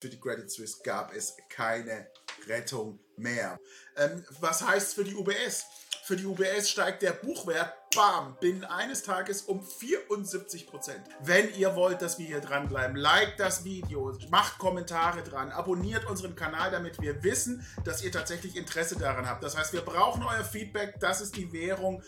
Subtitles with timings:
[0.00, 2.06] Für die Credit Suisse gab es keine
[2.46, 3.58] Rettung mehr.
[3.96, 5.64] Ähm, was heißt für die UBS?
[6.04, 11.00] Für die UBS steigt der Buchwert, bam, binnen eines Tages um 74 Prozent.
[11.20, 16.36] Wenn ihr wollt, dass wir hier dranbleiben, liked das Video, macht Kommentare dran, abonniert unseren
[16.36, 19.42] Kanal, damit wir wissen, dass ihr tatsächlich Interesse daran habt.
[19.42, 22.02] Das heißt, wir brauchen euer Feedback, das ist die Währung.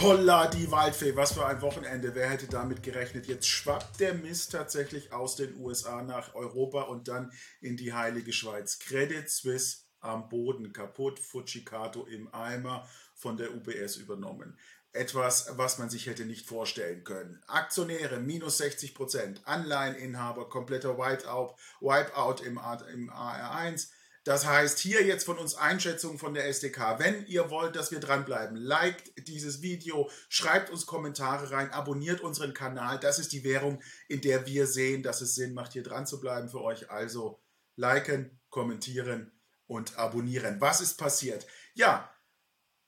[0.00, 2.14] Holla, die Waldfee, was für ein Wochenende.
[2.14, 3.26] Wer hätte damit gerechnet?
[3.26, 8.32] Jetzt schwappt der Mist tatsächlich aus den USA nach Europa und dann in die heilige
[8.32, 8.78] Schweiz.
[8.78, 14.56] Credit Suisse am Boden kaputt, Fujikato im Eimer von der UBS übernommen.
[14.92, 17.42] Etwas, was man sich hätte nicht vorstellen können.
[17.48, 22.60] Aktionäre minus 60 Prozent, Anleiheninhaber kompletter Wipeout im,
[22.94, 23.88] im AR1,
[24.24, 26.98] das heißt, hier jetzt von uns Einschätzungen von der SDK.
[26.98, 32.52] Wenn ihr wollt, dass wir dranbleiben, liked dieses Video, schreibt uns Kommentare rein, abonniert unseren
[32.52, 32.98] Kanal.
[32.98, 36.20] Das ist die Währung, in der wir sehen, dass es Sinn macht, hier dran zu
[36.20, 36.90] bleiben für euch.
[36.90, 37.40] Also
[37.76, 39.32] liken, kommentieren
[39.66, 40.60] und abonnieren.
[40.60, 41.46] Was ist passiert?
[41.74, 42.12] Ja,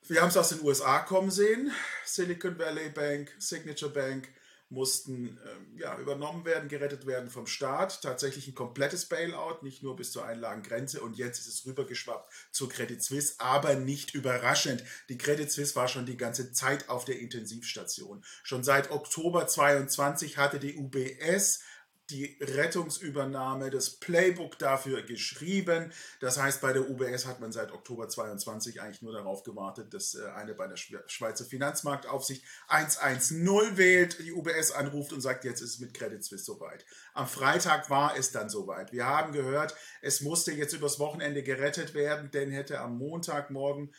[0.09, 1.71] wir haben es aus den USA kommen sehen.
[2.05, 4.29] Silicon Valley Bank, Signature Bank,
[4.71, 8.03] mussten äh, ja, übernommen werden, gerettet werden vom Staat.
[8.03, 11.01] Tatsächlich ein komplettes Bailout, nicht nur bis zur Einlagengrenze.
[11.01, 14.85] Und jetzt ist es rübergeschwappt zur Credit Suisse, aber nicht überraschend.
[15.09, 18.25] Die Credit Suisse war schon die ganze Zeit auf der Intensivstation.
[18.45, 21.61] Schon seit Oktober 22 hatte die UBS
[22.11, 25.93] die Rettungsübernahme, das Playbook dafür geschrieben.
[26.21, 30.15] Das heißt, bei der UBS hat man seit Oktober 22 eigentlich nur darauf gewartet, dass
[30.15, 35.75] äh, eine bei der Schweizer Finanzmarktaufsicht 110 wählt, die UBS anruft und sagt, jetzt ist
[35.75, 36.85] es mit Credit Suisse soweit.
[37.15, 38.93] Am Freitag war es dann soweit.
[38.93, 43.95] Wir haben gehört, es musste jetzt übers Wochenende gerettet werden, denn hätte am Montagmorgen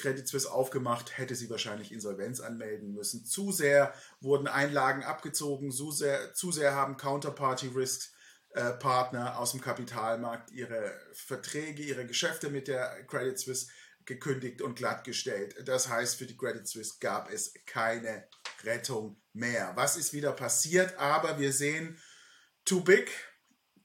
[0.00, 3.24] Credit Suisse aufgemacht, hätte sie wahrscheinlich Insolvenz anmelden müssen.
[3.24, 8.12] Zu sehr wurden Einlagen abgezogen, zu sehr, zu sehr haben Counterparty Risks
[8.50, 13.68] äh, Partner aus dem Kapitalmarkt ihre Verträge, ihre Geschäfte mit der Credit Suisse
[14.06, 15.54] gekündigt und glattgestellt.
[15.68, 18.26] Das heißt, für die Credit Suisse gab es keine
[18.64, 19.72] Rettung mehr.
[19.76, 20.98] Was ist wieder passiert?
[20.98, 22.00] Aber wir sehen,
[22.64, 23.10] too big,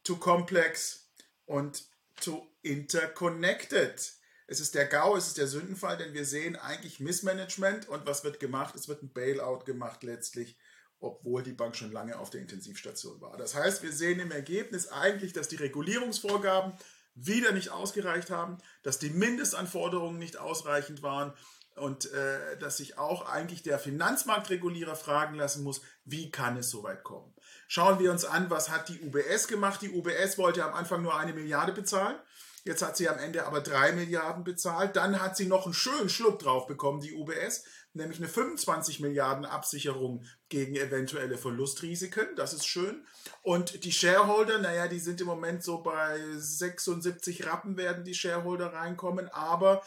[0.04, 1.12] too complex
[1.46, 1.86] und
[2.20, 4.14] too interconnected.
[4.48, 8.24] Es ist der GAU, es ist der Sündenfall, denn wir sehen eigentlich Missmanagement und was
[8.24, 8.76] wird gemacht?
[8.76, 10.58] Es wird ein Bailout gemacht letztlich,
[11.00, 13.38] obwohl die Bank schon lange auf der Intensivstation war.
[13.38, 16.74] Das heißt, wir sehen im Ergebnis eigentlich, dass die Regulierungsvorgaben
[17.16, 21.34] wieder nicht ausgereicht haben, dass die Mindestanforderungen nicht ausreichend waren
[21.76, 26.84] und äh, dass sich auch eigentlich der Finanzmarktregulierer fragen lassen muss, wie kann es so
[26.84, 27.34] weit kommen.
[27.68, 29.82] Schauen wir uns an, was hat die UBS gemacht.
[29.82, 32.18] Die UBS wollte am Anfang nur eine Milliarde bezahlen.
[32.66, 34.96] Jetzt hat sie am Ende aber drei Milliarden bezahlt.
[34.96, 39.46] Dann hat sie noch einen schönen Schluck drauf bekommen, die UBS, nämlich eine 25 Milliarden
[39.46, 42.36] Absicherung gegen eventuelle Verlustrisiken.
[42.36, 43.06] Das ist schön.
[43.44, 48.74] Und die Shareholder, naja, die sind im Moment so bei 76 Rappen werden die Shareholder
[48.74, 49.84] reinkommen, aber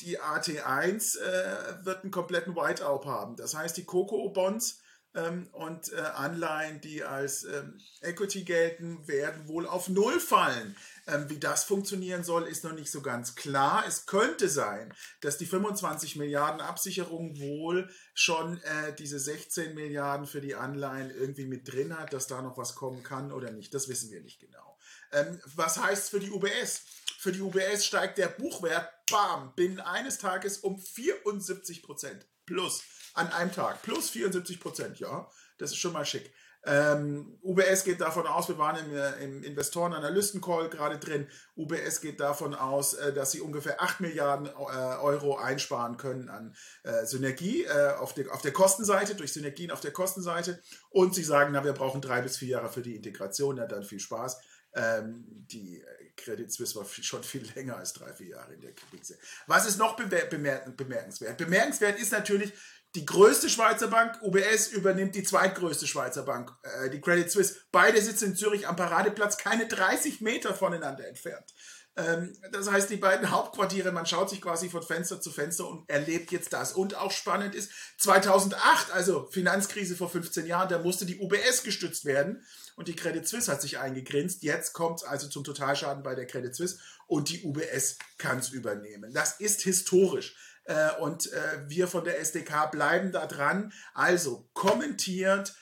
[0.00, 3.36] die AT1 äh, wird einen kompletten Whiteout haben.
[3.36, 4.80] Das heißt, die Coco-Bonds
[5.14, 10.76] ähm, und äh, Anleihen, die als ähm, Equity gelten, werden wohl auf Null fallen.
[11.06, 13.84] Ähm, wie das funktionieren soll, ist noch nicht so ganz klar.
[13.86, 20.40] Es könnte sein, dass die 25 Milliarden Absicherung wohl schon äh, diese 16 Milliarden für
[20.40, 23.74] die Anleihen irgendwie mit drin hat, dass da noch was kommen kann oder nicht.
[23.74, 24.78] Das wissen wir nicht genau.
[25.12, 26.82] Ähm, was heißt es für die UBS?
[27.18, 32.82] Für die UBS steigt der Buchwert, bam, binnen eines Tages um 74 Prozent plus
[33.14, 33.82] an einem Tag.
[33.82, 35.28] Plus 74 Prozent, ja.
[35.58, 36.32] Das ist schon mal schick.
[36.64, 41.26] Ähm, UBS geht davon aus, wir waren im, äh, im Investoren-Analysten-Call gerade drin,
[41.56, 46.54] UBS geht davon aus, äh, dass sie ungefähr 8 Milliarden äh, Euro einsparen können an
[46.84, 50.62] äh, Synergie äh, auf, der, auf der Kostenseite, durch Synergien auf der Kostenseite.
[50.90, 53.82] Und sie sagen, na, wir brauchen drei bis vier Jahre für die Integration, ja, dann
[53.82, 54.40] viel Spaß.
[54.74, 55.82] Ähm, die
[56.16, 59.18] Credit Suisse war schon viel länger als drei, vier Jahre in der Krise.
[59.46, 61.38] Was ist noch bemerkenswert?
[61.38, 62.52] Bemerkenswert ist natürlich,
[62.94, 67.60] die größte Schweizer Bank, UBS, übernimmt die zweitgrößte Schweizer Bank, äh, die Credit Suisse.
[67.72, 71.54] Beide sitzen in Zürich am Paradeplatz, keine 30 Meter voneinander entfernt.
[71.96, 75.88] Ähm, das heißt, die beiden Hauptquartiere, man schaut sich quasi von Fenster zu Fenster und
[75.90, 76.72] erlebt jetzt das.
[76.72, 82.04] Und auch spannend ist, 2008, also Finanzkrise vor 15 Jahren, da musste die UBS gestützt
[82.04, 82.42] werden
[82.76, 84.42] und die Credit Suisse hat sich eingegrinst.
[84.42, 88.48] Jetzt kommt es also zum Totalschaden bei der Credit Suisse und die UBS kann es
[88.50, 89.12] übernehmen.
[89.12, 90.34] Das ist historisch.
[90.64, 93.72] Äh, und äh, wir von der SDK bleiben da dran.
[93.92, 95.54] Also kommentiert,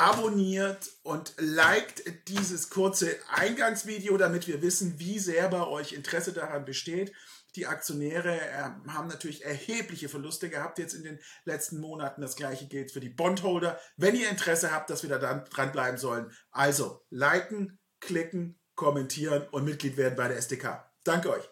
[0.00, 6.64] abonniert und liked dieses kurze Eingangsvideo, damit wir wissen, wie sehr bei euch Interesse daran
[6.64, 7.12] besteht.
[7.54, 12.22] Die Aktionäre äh, haben natürlich erhebliche Verluste gehabt jetzt in den letzten Monaten.
[12.22, 13.78] Das gleiche gilt für die Bondholder.
[13.98, 19.98] Wenn ihr Interesse habt, dass wir da dranbleiben sollen, also liken, klicken, kommentieren und Mitglied
[19.98, 20.90] werden bei der SDK.
[21.04, 21.46] Danke euch.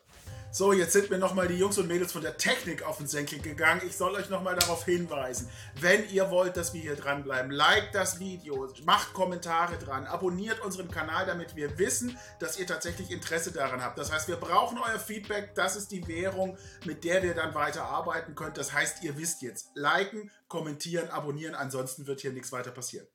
[0.51, 3.39] So, jetzt sind mir nochmal die Jungs und Mädels von der Technik auf den Senkel
[3.39, 3.83] gegangen.
[3.87, 8.19] Ich soll euch nochmal darauf hinweisen, wenn ihr wollt, dass wir hier dranbleiben, liked das
[8.19, 13.83] Video, macht Kommentare dran, abonniert unseren Kanal, damit wir wissen, dass ihr tatsächlich Interesse daran
[13.83, 13.99] habt.
[13.99, 15.55] Das heißt, wir brauchen euer Feedback.
[15.55, 16.57] Das ist die Währung,
[16.87, 18.55] mit der wir dann weiter arbeiten können.
[18.55, 21.55] Das heißt, ihr wisst jetzt, liken, kommentieren, abonnieren.
[21.55, 23.07] Ansonsten wird hier nichts weiter passieren.